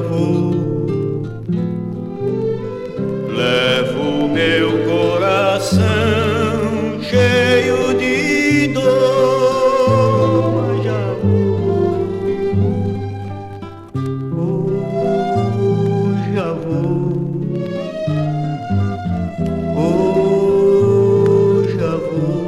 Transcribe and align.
vou. 0.00 0.76
Levo 3.34 4.28
meu 4.28 4.84
coração 4.84 5.86
cheio 7.02 7.94
de 7.98 8.68
dor, 8.68 10.52
mas 10.56 10.84
já 10.84 11.14
vou, 11.22 11.96
oh, 14.38 16.14
já 16.34 16.52
vou, 16.52 17.12
oh, 19.76 21.64
já 21.78 21.94
vou. 21.96 22.46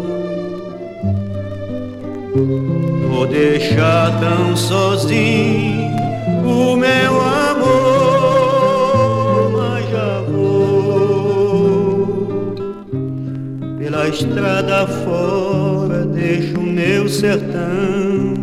Vou 3.10 3.26
deixar 3.26 4.18
tão 4.20 4.56
sozinho 4.56 6.07
pela 13.78 14.08
estrada 14.08 14.86
fora, 14.86 16.04
deixo 16.04 16.60
meu 16.60 17.08
sertão, 17.08 18.34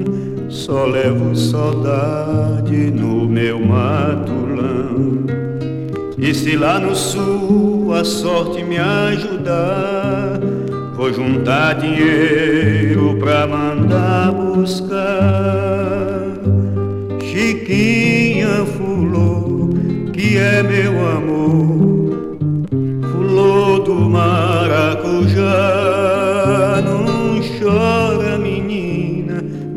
só 0.49 0.85
levo 0.85 1.35
saudade 1.35 2.89
no 2.91 3.27
meu 3.27 3.59
matulão. 3.59 5.26
E 6.18 6.34
se 6.34 6.55
lá 6.55 6.79
no 6.79 6.96
sul 6.96 7.93
a 7.93 8.05
sorte 8.05 8.63
me 8.63 8.77
ajudar, 8.77 10.40
vou 10.96 11.12
juntar 11.13 11.74
dinheiro 11.76 13.18
pra 13.20 13.46
mandar 13.46 14.31
buscar. 14.31 15.05
Chiquinha 17.21 18.65
fulô, 18.77 19.70
que 20.13 20.37
é 20.37 20.63
meu 20.63 21.05
amor, 21.05 21.65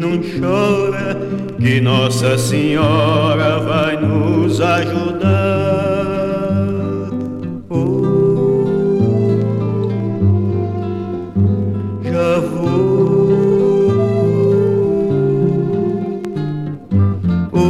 não 0.08 0.22
chora, 0.40 1.16
que 1.58 1.80
Nossa 1.80 2.38
Senhora 2.38 3.58
vai 3.60 3.96
nos 4.00 4.60
ajudar. 4.60 5.28
Oh, 7.68 8.02
já 12.02 12.38
vou. 12.40 12.88
Oh, 17.52 17.68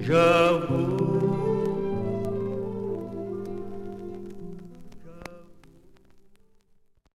já 0.00 0.52
vou. 0.68 0.89